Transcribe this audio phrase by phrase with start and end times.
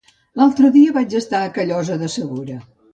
[0.39, 2.63] L'altre dia vaig estar a Callosa de Segura.